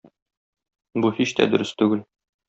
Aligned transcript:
Бу 1.03 1.11
һич 1.19 1.33
тә 1.39 1.47
дөрес 1.51 1.75
түгел. 1.83 2.01